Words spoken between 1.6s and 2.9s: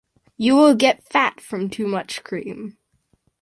to much cream!